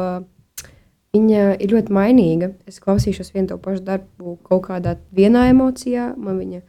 [1.15, 2.49] viņa ir ļoti mainīga.
[2.67, 6.61] Es klausīšos vienu to pašu darbu kaut kādā vienā emocijā, man viņa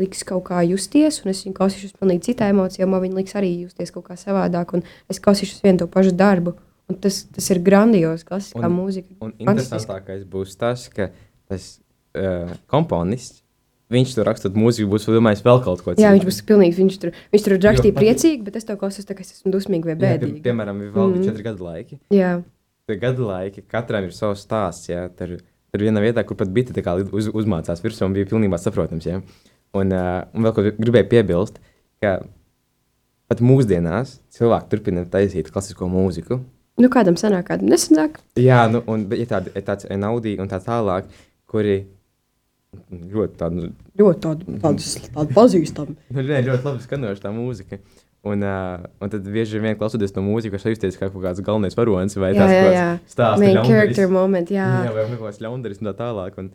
[0.00, 3.50] liks kaut kā justies, un es viņu klausīšos pilnīgi citā emocijā, man viņa liks arī
[3.64, 6.54] justies kaut kā savādāk, un es klausīšos vienu to pašu darbu.
[6.90, 9.14] Un tas, tas ir grandios, klasiskā Un- mūzika.
[9.22, 11.10] Un interesantākais būs tas, ka
[11.52, 11.68] tas
[12.16, 13.42] uh, komponists,
[13.92, 17.12] viņš tur rakstot mūziku, būs domājis vēl kaut ko Jā, viņš būs pilnīgi, viņš tur,
[17.34, 20.00] viņš tur rakstīja priecīgi, bet es to klausos tā, ka es esmu dusmīgi vai Jā,
[20.06, 20.40] bēdīgi.
[20.46, 21.24] piemēram, ir vēl Mhm.
[21.28, 21.98] četri gadu laiki.
[22.10, 22.32] Jā,
[22.88, 24.88] Tie gadu laiki, katram ir savs stāsts.
[24.90, 28.12] Jā, tur, tur ir viena vietā, kur pat bija tā kā uz, uzmācās virsū un
[28.16, 29.06] bija pilnībā saprotams.
[29.06, 29.20] Jā.
[29.72, 31.60] Un, uh, un vēl ko gribēju piebilst,
[32.02, 32.16] ka
[33.30, 36.40] pat mūsdienās cilvēki turpina taisīt klasisko mūziku.
[36.82, 38.16] nu kādam sanāk, kādam nesanāk.
[38.40, 41.04] Jā, nu, un ir, tādi, ir tāds naudī un tā tālāk,
[41.52, 41.82] kuri
[43.12, 43.66] ļoti tādu,
[44.00, 45.98] Ļoti tādu, tādu, tādu pazīstamu.
[46.14, 47.78] nu, ļoti, ļoti labi skanoša tā mūzika.
[48.22, 51.74] Un, uh, un tad bieži vien klausoties to mūziku, es justies kā kaut kāds galvenais
[51.74, 53.42] varonis vai tāds stāsts.
[53.42, 54.68] Main character moment, jā.
[54.86, 56.38] jā, vai kaut kāds ļaundaris un tā tālāk.
[56.38, 56.52] Un,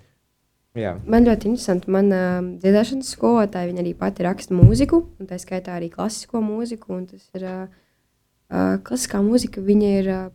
[0.79, 0.93] jā.
[1.03, 5.75] Man ļoti interesanti, man uh, dziedāšanas skolotāja, viņa arī pati raksta mūziku, un tā skaitā
[5.75, 7.67] arī klasisko mūziku, un tas ir, uh,
[8.47, 10.25] uh, klasiskā mūzika, viņa ir uh,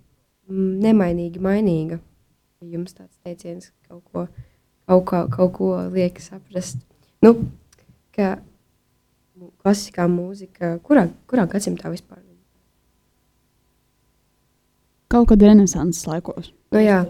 [0.53, 2.03] nemainīgi mainīga.
[2.61, 4.29] Jums tāds teiciens kaut ko,
[4.89, 6.83] kaut ko, kaut ko liek saprast.
[7.23, 7.37] Nu,
[8.17, 8.35] ka
[9.63, 12.23] klasiskā mūzika, kurā, kurā gadsimtā vispār?
[15.13, 16.53] kaut kad renesanses laikos.
[16.73, 17.03] Nu, jā,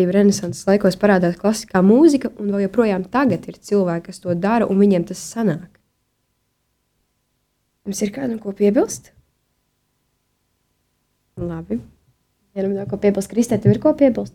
[0.00, 4.80] renesanses laikos parādās klasiskā mūzika, un vēl joprojām tagad ir cilvēki, kas to dara, un
[4.80, 5.68] viņiem tas sanāk.
[7.88, 9.12] Jums ir kādam ko piebilst?
[11.40, 11.80] Labi.
[12.56, 14.34] Ja nav ko piebilst, Kristē, tev ir ko piebilst?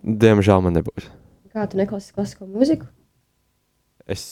[0.00, 1.10] Diemžēl man nebūs.
[1.50, 2.86] Kā tu neklausies klasisko mūziku?
[4.10, 4.22] Es,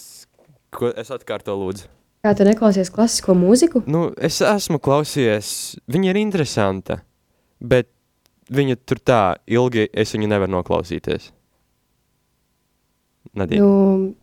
[0.74, 1.88] ko, es atkārto lūdzu.
[2.22, 3.82] Kā tu neklausies klasisko mūziku?
[3.90, 5.50] Nu, es esmu klausījies,
[5.90, 7.00] viņa ir interesanta,
[7.58, 7.90] bet
[8.54, 11.30] viņa tur tā ilgi, es viņu nevaru noklausīties.
[13.38, 13.62] Nadija.
[13.62, 14.14] Nu,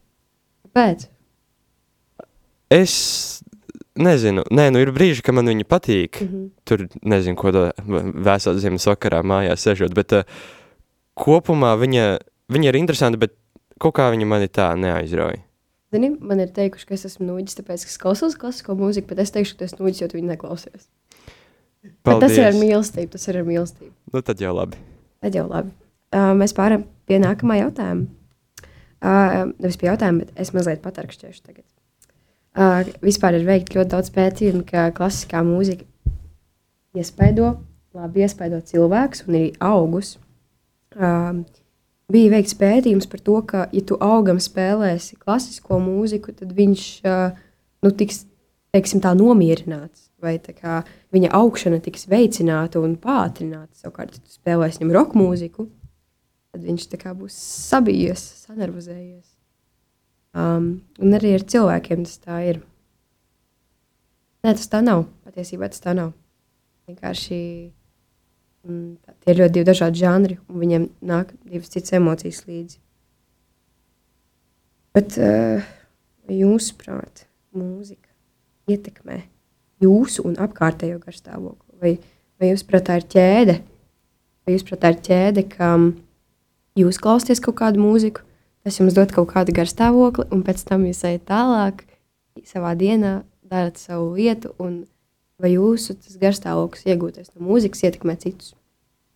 [0.67, 1.07] kāpēc?
[2.73, 2.95] Es
[3.95, 6.21] nezinu, nē, nu ir brīži, kad man viņa patīk.
[6.23, 6.45] Mhm.
[6.67, 7.65] Tur nezinu, ko to
[8.27, 10.25] vēsā ziemas vakarā mājās sežot, bet uh,
[11.15, 12.07] kopumā viņa,
[12.51, 13.35] viņa ir interesanta, bet
[13.81, 15.41] kaut kā viņa mani tā neaizrauja.
[15.95, 19.31] Zini, man ir teikuši, ka es esmu nūģis, tāpēc, es klausos klasisko mūziku, bet es
[19.31, 20.89] teikšu, ka tu esi nūģis, jo tu viņu neklausies.
[22.05, 23.93] Bet tas ir ar mīlestību, tas ir ar mīlestību.
[24.11, 24.81] Nu, tad jau labi.
[25.23, 25.71] Tad jau labi.
[26.15, 28.07] Uh, mēs pārējām pie nākamā jautājuma.
[29.05, 31.65] Uh, nevis pie jautājuma, bet es mazliet patarkšķēšu tagad.
[32.55, 35.85] Uh, vispār ir veikti ļoti daudz pētījumu, ka klasiskā mūzika
[36.97, 37.53] iespaido,
[37.95, 40.15] labi iespaido cilvēkus un arī augus.
[40.95, 41.43] Uh,
[42.11, 47.91] bija veikts pētījums par to, ka, ja tu augam spēlēsi klasisko mūziku, tad viņš nu,
[47.91, 48.25] tiks
[48.75, 50.09] teiksim, tā, nomierināts.
[50.23, 50.79] Vai kā,
[51.13, 53.75] viņa augšana tiks veicināta un pātrināta.
[53.77, 55.67] Savukārt, ja tu spēlēsi viņam roka mūziku,
[56.55, 59.27] tad viņš kā būs sabijies, sanervozējies.
[60.35, 62.61] Um, un arī ar cilvēkiem tas tā ir.
[64.43, 65.05] Nē, tas tā nav.
[65.27, 66.11] Patiesībā tas tā nav.
[66.89, 67.37] Vienkārši
[68.65, 72.79] tie ir ļoti divi dažādi žanri, un viņiem nāk divas citas emocijas līdzi.
[74.95, 75.65] Bet, uh,
[76.31, 77.25] jūsuprāt,
[77.55, 78.09] mūzika
[78.71, 79.21] ietekmē
[79.83, 81.75] jūsu un apkārtējo garstāvokli?
[81.81, 81.93] Vai,
[82.39, 83.57] vai jūsuprāt, tā ir ķēde?
[84.45, 85.73] Vai jūsuprāt, tā ir ķēde, ka
[86.79, 88.23] jūs klausāties kaut kādu mūziku,
[88.65, 91.85] tas jums dod kaut kādu garstāvokli, un pēc tam jūs ejat tālāk
[92.47, 94.83] savā dienā, darat savu lietu, un
[95.41, 98.53] vai jūsu garstāvoklis iegūtais no mūzikas ietekmē citus?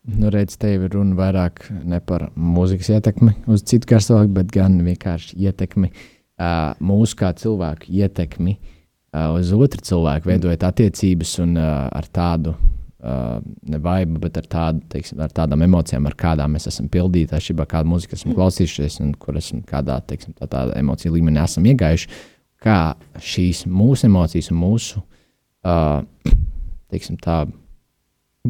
[0.10, 4.80] Nu, redz, te ir runa vairāk ne par mūzikas ietekmi uz citu garstāvokli, bet gan
[4.86, 11.86] vienkārši ietekmi, uh, mūsu kā cilvēku ietekmi uh, uz otru cilvēku, veidojot attiecības un uh,
[12.00, 13.38] ar tādu uh,
[13.70, 17.68] ne vaibu, bet ar, tādu, teiksim, ar tādām emocijām, ar kādām mēs esam pildīti, atšķirībā
[17.68, 21.68] no kāda mūzika esam klausījušies un kur esam kādā teiksim, tā, tādā emociju līmenī esam
[21.70, 22.12] iegājuši.
[22.60, 22.80] Kā
[23.24, 25.19] šīs mūsu emocijas un mūsu uh,
[25.63, 27.43] teiksim, tā,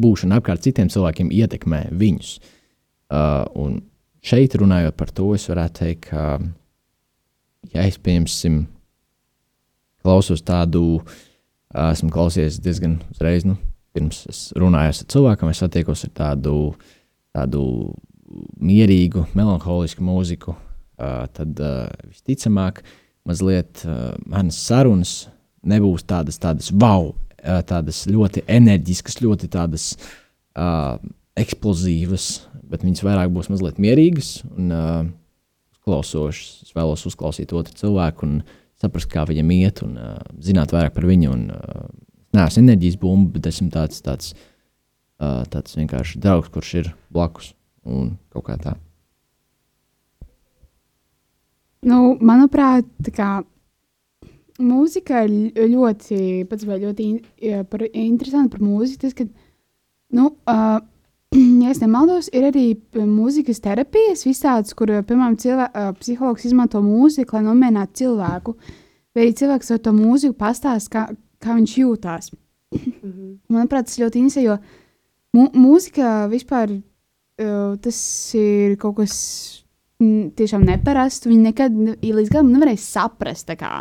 [0.00, 2.36] būšana apkārt citiem cilvēkiem ietekmē viņus.
[3.10, 3.80] Uh, un
[4.22, 6.38] šeit runājot par to, es varētu teikt, ka,
[7.74, 8.62] ja es pieņemsim,
[10.04, 13.58] klausos tādu, uh, esmu klausies diezgan uzreiz, nu,
[13.96, 16.54] pirms es runāju ar cilvēku, es satiekos ar tādu,
[17.34, 17.64] tādu
[18.62, 22.84] mierīgu, melanholisku mūziku, uh, tad uh, visticamāk,
[23.26, 25.24] mazliet uh, manas sarunas
[25.66, 30.98] nebūs tādas, tādas wow, tādas ļoti enerģiskas, ļoti tādas uh,
[31.40, 32.28] eksplozīvas,
[32.70, 35.00] bet viņas vairāk būs mazliet mierīgas un uh,
[35.76, 36.66] uzklausošas.
[36.66, 38.36] Es vēlos uzklausīt otru cilvēku un
[38.80, 41.34] saprast, kā viņam iet, un uh, zināt vairāk par viņu.
[41.34, 41.90] Un, uh,
[42.30, 44.36] Nē, es enerģijas bumba, bet esmu tāds, tāds,
[45.18, 47.48] uh, tāds vienkārši draugs, kurš ir blakus
[47.82, 48.76] un kaut kā tā.
[51.90, 53.30] Nu, manuprāt, tā kā
[54.62, 56.20] mūzika ir ļoti,
[56.50, 59.00] pats vai ļoti in, ja par, interesanti par mūziku.
[59.06, 59.26] Tas, ka,
[60.16, 60.78] nu, uh,
[61.62, 66.46] ja es nemaldos, ir arī p- mūzikas terapijas visādas, kur, uh, piemēram, cilvē, uh, psihologs
[66.48, 68.56] izmanto mūziku, lai nomierinātu cilvēku.
[69.14, 71.06] Vai arī cilvēks ar to mūziku pastāsta, kā,
[71.42, 72.30] kā viņš jūtās.
[73.50, 74.58] Manuprāt, tas ļoti interesē, jo
[75.34, 77.98] mū, mūzika vispār uh, tas
[78.38, 79.16] ir kaut kas
[80.02, 81.26] mm, tiešām neparasts.
[81.26, 83.48] Viņi nekad ne- līdz galam nevarēs saprast.
[83.50, 83.80] tā kā.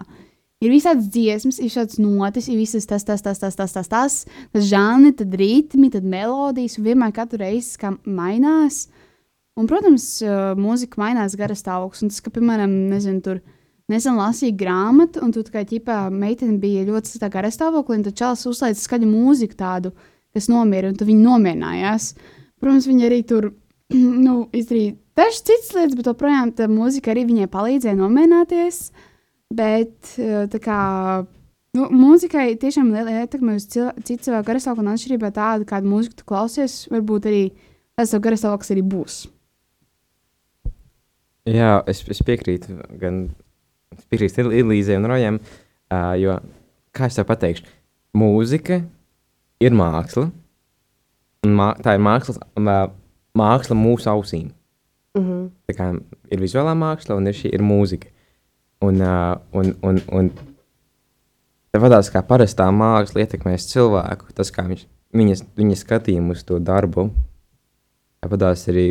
[0.59, 4.15] Ir visādas dziesmas, ir šādas notis, ir visas tas, tas, tas, tas, tas, tas, tas,
[4.51, 8.89] tas žanri, tad ritmi, tad melodijas, un vienmēr katru reizi kā mainās.
[9.55, 12.03] Un, protams, uh, mūzika mainās gara stāvoklis.
[12.03, 13.39] Un tas, ka, piemēram, nezinu, tur
[13.91, 18.43] nesen lasīju grāmatu, un tur kā ķipā meitene bija ļoti gara stāvoklī, un tad čels
[18.51, 19.93] uzlaica skaļu mūziku tādu,
[20.35, 22.13] kas nomierina, un tad viņi nomierinājās.
[22.59, 23.53] Protams, viņi arī tur
[24.27, 28.89] nu, izdarīja dažas citas lietas, bet joprojām tā mūzika arī viņai palīdzēja nomierināties.
[29.49, 30.79] Bet eh, tā kā
[31.77, 36.19] nu, mūzikai tiešām ir liela ietekme uz citu cilvēku garastāvokli, un atšķirībā tāda, kādu mūziku
[36.21, 37.43] tu klausies, varbūt arī
[37.97, 39.19] tas tev garastāvoklis arī būs.
[41.49, 43.23] Jā, es, es piekrītu gan
[43.95, 46.35] es piekrītu Elīzei un Rojam, uh, jo,
[46.93, 47.65] kā es tev pateikšu,
[48.17, 48.83] mūzika
[49.65, 50.27] ir māksla,
[51.47, 52.91] Un mā, tā ir mākslas, mā-
[53.37, 54.49] māksla mūsu ausīm.
[55.15, 55.51] Mhm.
[55.69, 55.85] Tā kā
[56.31, 58.11] ir vizuālā māksla un ir šī ir mūzika.
[58.79, 60.29] Un, uh, un, un, un
[61.75, 64.85] tāpatās kā parastā māksla ietekmēs cilvēku, tas kā viņš,
[65.19, 67.09] viņas, viņa skatījumu uz to darbu,
[68.23, 68.87] tāpatās arī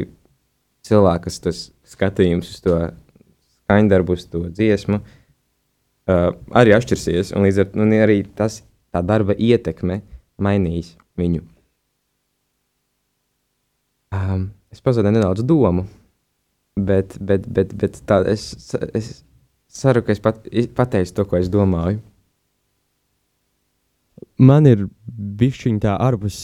[0.85, 2.77] cilvēkas tas skatījums uz to
[3.63, 7.33] skaņdarbu, uz to dziesmu, uh, arī atšķirsies.
[7.37, 8.61] Un līdz ar to arī tas,
[8.93, 10.03] tā darba ietekme
[10.41, 11.43] mainīs viņu.
[14.13, 15.85] Um, es pazaudēju nedaudz domu,
[16.77, 18.55] bet, bet, bet, bet tā, es,
[18.97, 19.11] es
[19.79, 20.45] ceru, ka es pat,
[20.77, 22.01] pateicu to, ko es domāju.
[24.39, 24.87] Man ir
[25.39, 26.39] bišķiņa tā ārpus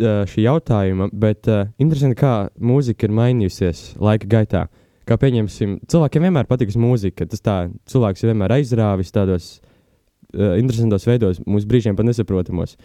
[0.00, 4.66] uh, šī jautājuma, bet uh, interesanti, kā mūzika ir mainījusies laika gaitā.
[5.08, 7.24] Kā pieņemsim, cilvēkiem vienmēr patiks mūzika.
[7.28, 7.56] Tas tā,
[7.88, 12.76] cilvēks vienmēr aizrāvis tādos uh, interesantos veidos, mūsu brīžiem pat nesaprotamos.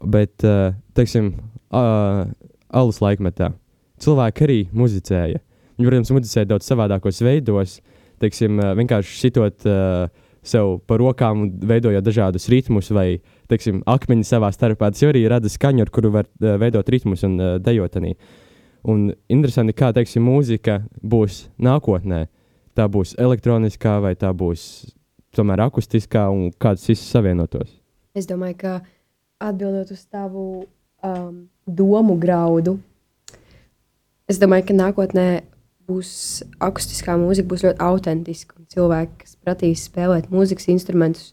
[0.00, 1.34] Bet, uh, teiksim,
[1.74, 2.28] uh,
[2.68, 3.52] alus laikmetā
[4.02, 5.42] cilvēki arī muzicēja.
[5.78, 7.78] Viņi, protams, muzicēja daudz savādākos veidos,
[8.22, 10.08] teiksim, uh, vienkārši sitot uh,
[10.48, 14.90] sev pa rokām veidojot dažādus ritmus vai, teiksim, akmeņi savā starpā.
[14.92, 17.98] Tas jau arī rada skaņu, ar kuru var uh, veidot ritmus un uh, dejot.
[18.00, 18.14] Arī.
[18.88, 22.26] Un interesanti, kā teiksim, mūzika būs nākotnē.
[22.78, 24.62] Tā būs elektroniskā vai tā būs
[25.34, 27.72] tomēr akustiskā un kāds viss savienotos.
[28.14, 28.74] Es domāju, ka
[29.42, 30.44] atbildot uz tavu
[31.04, 32.78] um, domu graudu,
[34.30, 35.26] es domāju, ka nākotnē
[35.88, 36.10] būs
[36.62, 38.56] akustiskā mūzika, būs ļoti autentiska.
[38.72, 41.32] Cilvēki, kas prasīs spēlēt mūzikas instrumentus,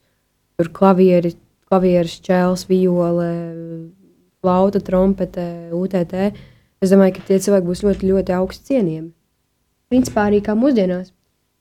[0.56, 1.34] tur klavieri,
[1.68, 3.32] klavieris, čēls, viole,
[4.40, 6.16] flauta, trompete, UTT.
[6.84, 9.12] Es domāju, ka tie cilvēki būs ļoti, ļoti augsti cienījami.
[9.92, 11.12] Principā arī kā mūsdienās.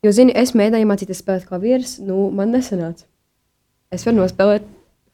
[0.05, 3.07] Jo, zini, es mēģināju mācīties spēlēt klavierus, nu, man nesanāca.
[3.95, 4.67] Es varu nospēlēt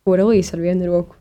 [0.05, 1.17] porelīs ar vienu roku.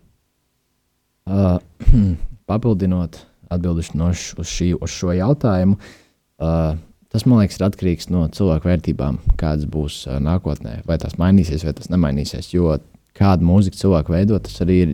[1.29, 1.59] Uh,
[2.49, 3.21] papildinot,
[3.53, 6.08] atbildot no uz, šī, uz šo jautājumu, uh,
[6.39, 10.80] tas man liekas, ir atkarīgs no cilvēku vērtībām, kādas būs uh, nākotnē.
[10.88, 12.54] Vai tas mainīsies, vai tas nemainīsies.
[12.54, 12.78] Jo
[13.19, 14.93] kādu mūziku cilvēku veido, tas arī ir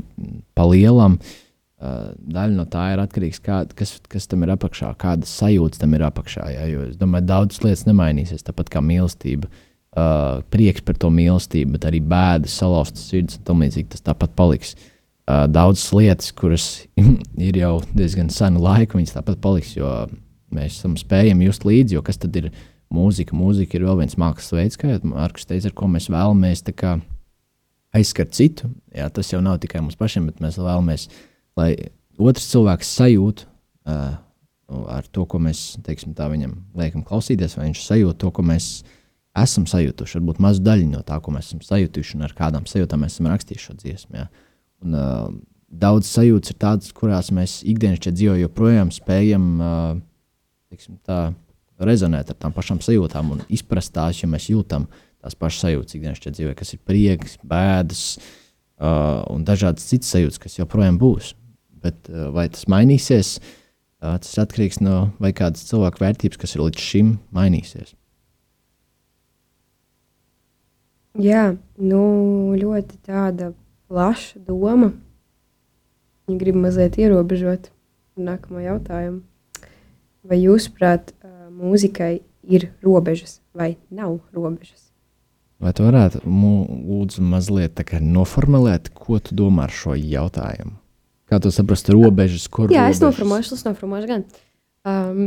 [0.58, 1.20] pa lielam.
[1.76, 5.82] Uh, daļa no tā ir atkarīgs no tā, kas, kas tam ir apakšā, kādas sajūtas
[5.82, 6.48] tam ir apakšā.
[6.56, 9.52] Jā, jo es domāju, daudzas lietas nemainīsies, tāpat kā mīlestība.
[9.96, 14.34] Uh, prieks par to mīlestību, bet arī bēdas, salauztas sirds un tam līdzīgi tas tāpat
[14.36, 14.74] paliks.
[15.26, 16.66] Uh, daudzas lietas, kuras
[17.48, 19.92] ir jau diezgan senu laiku, viņas tāpat paliks, jo
[20.56, 22.52] mēs esam spējami just līdzi, jo kas tad ir
[22.94, 23.36] mūzika?
[23.38, 26.98] Mūzika ir vēl viens mākslas veids, kā jau Markus teica, ar ko mēs vēlamies kā
[27.96, 28.70] aizskart citu.
[28.96, 31.08] Jā, tas jau nav tikai mums pašiem, bet mēs vēlamies,
[31.60, 31.72] lai
[32.20, 34.16] otrs cilvēks sajūtu uh,
[34.92, 38.70] ar to, ko mēs teiksim, viņam liekam klausīties, vai viņš sajūt to, ko mēs
[39.36, 40.20] esam sajutuši.
[40.20, 43.30] Varbūt mazu daļu no tā, ko mēs esam sajutuši, un ar kādām sajūtām mēs esam
[43.32, 44.18] rakstījuši šo dziesmu.
[44.22, 44.26] Jā.
[44.86, 45.28] Un, uh,
[45.70, 49.96] daudz sajūtas ir tādas, kurās mēs ikdienas dzīvē joprojām spējam uh,
[50.76, 51.32] teiksim, tā,
[51.80, 54.88] rezonēt ar tām pašām sajūtām un izprast tās, jo mēs jūtam
[55.24, 60.60] tās pašas sajūtas ikdienas dzīvē, kas ir prieks, bēdas uh, un dažādas citas sajūtas, kas
[60.60, 61.34] joprojām būs.
[61.82, 63.38] Bet uh, vai tas mainīsies?
[64.04, 67.96] Uh, tas atkarīgs no vai kādas cilvēku vērtības, kas ir līdz šim mainīsies.
[71.16, 72.02] Jā, nu,
[72.60, 73.54] ļoti tāda
[73.88, 74.92] plaša doma.
[76.28, 77.70] Viņa grib mazliet ierobežot
[78.20, 79.24] nākamo jautājumu.
[80.26, 81.14] Vai jūsuprāt,
[81.56, 82.20] mūzikai
[82.50, 84.92] ir robežas vai nav robežas?
[85.62, 90.76] Vai tu varētu lūdzu mazliet noformulēt, ko tu domā ar šo jautājumu?
[91.26, 93.06] Kā tu saprast robežas, kur Jā, es robežas?
[93.06, 94.26] noformulēšu, es noformulēšu gan.
[94.86, 95.22] Um,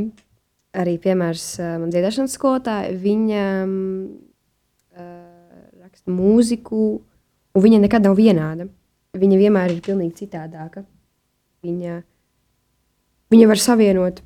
[0.77, 1.47] arī piemērs
[1.81, 3.73] man dziedāšanas skolotāja, viņa um,
[4.95, 6.85] uh, raksta mūziku,
[7.57, 8.69] un viņa nekad nav vienāda.
[9.19, 10.85] Viņa vienmēr ir pilnīgi citādāka.
[11.65, 12.03] Viņa,
[13.33, 14.21] viņa var savienot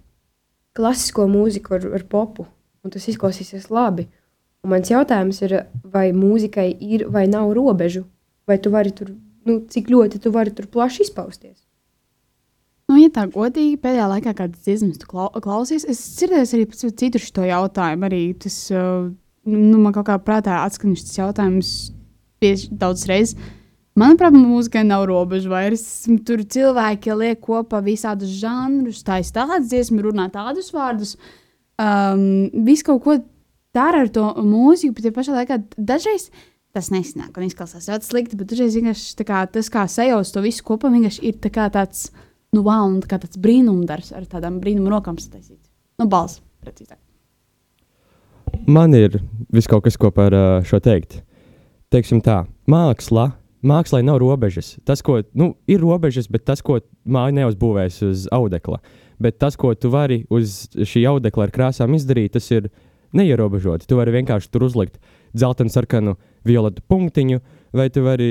[0.76, 2.46] klasisko mūziku ar, ar popu,
[2.82, 4.08] un tas izklausīsies labi.
[4.62, 8.04] Un mans jautājums ir, vai mūzikai ir vai nav robežu,
[8.46, 9.10] vai tu vari tur,
[9.48, 11.58] nu, cik ļoti tu vari tur plaši izpausties.
[12.90, 16.86] Nu, ja tā godīgi, pēdējā laikā kādas dziesmas tu klau klausies, es dzirdēju arī pats
[17.00, 18.06] citu šo jautājumu.
[18.08, 19.08] Arī tas, uh,
[19.48, 21.72] nu, man kaut kā prātā atskan šis jautājums
[22.82, 23.38] daudz reizes.
[23.98, 25.82] Manuprāt, mūzikai nav robežu vairs.
[26.24, 31.18] Tur cilvēki liek kopā visādus žanrus, taisa tādas dziesmas, runā tādus vārdus.
[31.76, 33.18] Um, Viss kaut ko
[33.76, 36.30] dara ar to mūziku, bet ja pašā laikā dažreiz
[36.72, 40.64] tas nesanāk un izklausās ļoti slikti, bet dažreiz vienkārši kā, tas, kā sajauc to visu
[40.64, 42.06] kopā, vienkārši ir tā tāds,
[42.56, 45.68] nu, wow, un tā tāds brīnumdarbs ar tādām brīnumu rokām sataisīts.
[46.00, 46.96] Nu, balss, precīzāk.
[48.72, 49.20] Man ir
[49.52, 51.20] viss kaut kas, ko par uh, šo teikt.
[51.92, 53.34] Teiksim tā, māksla
[53.66, 54.76] mākslā nav robežas.
[54.86, 58.80] Tas, ko nu, ir robežas, bet tas, ko māja neuzbūvēs uz audekla.
[59.22, 62.70] Bet tas, ko tu vari uz šī audekla ar krāsām izdarīt, tas ir
[63.16, 63.86] neierobežoti.
[63.86, 64.98] Tu vari vienkārši tur uzlikt
[65.36, 66.16] dzeltenu, sarkanu,
[66.48, 67.40] violetu punktiņu,
[67.76, 68.30] vai tu vari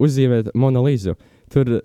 [0.00, 1.16] uzzīmēt monolīzu.
[1.52, 1.80] Tur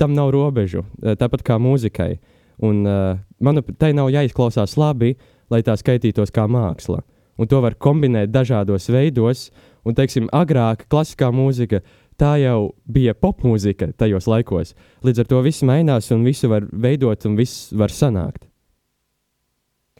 [0.00, 2.18] tam nav robežu, eh, tāpat kā mūzikai.
[2.62, 5.16] Un, uh, manuprāt, tai nav jāizklausās labi,
[5.50, 7.00] lai tā skaitītos kā māksla.
[7.38, 9.48] Un to var kombinēt dažādos veidos.
[9.84, 11.82] Un, teiksim, agrāk klasiskā mūzika
[12.20, 14.74] tā jau bija popmūzika tajos laikos.
[15.04, 18.46] Līdz ar to viss mainās un visu var veidot un viss var sanākt.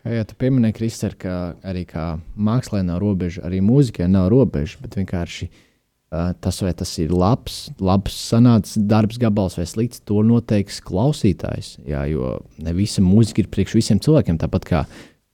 [0.05, 1.35] Kā jau tu pieminēji, Kristēr, ka
[1.65, 1.87] arī
[2.37, 7.71] mākslā nav robeža, arī mūzikai nav robeža, bet vienkārši uh, tas, vai tas ir labs,
[7.81, 11.79] labs sanācis darbs, gabals vai slikts, to noteiks klausītājs.
[11.89, 14.85] Jā, jo ne visa mūzika ir priekš visiem cilvēkiem, tāpat kā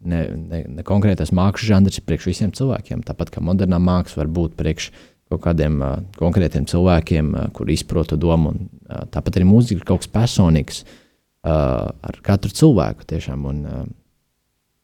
[0.07, 4.31] ne, ne, ne konkrētais mākslas žanrs ir priekš visiem cilvēkiem, tāpat kā modernā māksla var
[4.39, 4.93] būt priekš
[5.31, 8.55] kaut kādiem uh, konkrētiem cilvēkiem, uh, kur izprot to domu.
[8.55, 13.47] Un, uh, tāpat arī mūzika ir kaut kas personīgs uh, ar katru cilvēku tiešām.
[13.51, 13.85] Un, uh,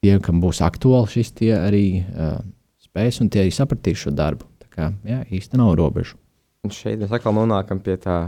[0.05, 2.39] tie, kam būs aktuāli šis, tie arī uh,
[2.83, 4.49] spēs un tie arī sapratīs šo darbu.
[4.63, 6.19] Tā kā jā, īsti nav robežu.
[6.67, 8.19] Un šeit mēs atkal nonākam pie tā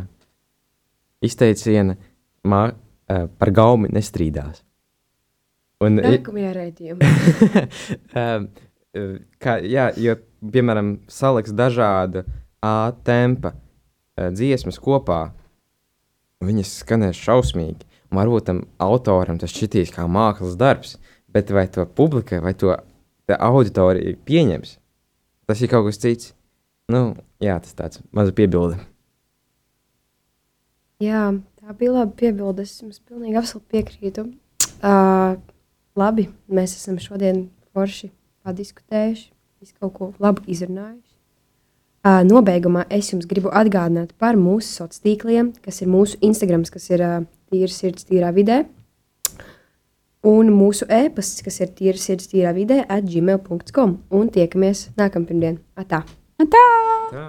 [1.24, 1.96] izteiciena,
[2.46, 2.62] ka
[3.40, 4.62] par gaumi nestrīdās.
[5.82, 7.10] Un, Nākamajā raidījumā.
[8.20, 8.48] um,
[9.42, 12.24] kā, jā, jo, piemēram, saliks dažādu
[12.58, 15.28] A tempa uh, dziesmas kopā,
[16.42, 17.86] viņas skanēs šausmīgi.
[18.10, 20.96] Varbūt tam autoram tas šķitīs kā mākslas darbs,
[21.30, 22.72] bet vai to publika vai to
[23.28, 24.78] auditorija pieņems,
[25.46, 26.32] tas ir kaut kas cits.
[26.88, 28.78] Nu, jā, tas tāds mazs piebilde.
[31.04, 31.28] Jā,
[31.60, 32.64] tā bija laba piebilde.
[32.64, 34.24] Es jums pilnīgi absolūti piekrītu.
[34.78, 35.36] Uh,
[35.98, 38.08] labi, mēs esam šodien forši
[38.46, 39.28] padiskutējuši,
[39.60, 41.14] visu kaut ko labu izrunājuši.
[42.06, 46.88] Uh, nobeigumā es jums gribu atgādināt par mūsu sociālajiem tīkliem, kas ir mūsu Instagram, kas
[46.94, 47.18] ir uh,
[47.50, 48.62] tīra sirds, tīrā vidē.
[50.28, 53.98] Un mūsu e-pasts, kas ir tīra sirds, tīrā vidē, atgmail.com.
[54.14, 55.62] Un tiekamies nākamā pirmdiena.
[55.78, 56.04] Atā!
[56.38, 56.66] Tā!
[57.12, 57.28] Tā.